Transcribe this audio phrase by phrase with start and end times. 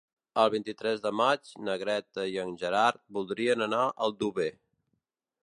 [0.43, 4.51] El vint-i-tres de maig na Greta i en Gerard voldrien anar a Aldover.